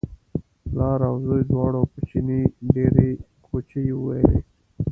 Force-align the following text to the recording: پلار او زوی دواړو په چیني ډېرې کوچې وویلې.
پلار 0.69 0.99
او 1.09 1.15
زوی 1.25 1.43
دواړو 1.51 1.81
په 1.91 1.99
چیني 2.09 2.41
ډېرې 2.73 3.09
کوچې 3.45 3.81
وویلې. 3.95 4.39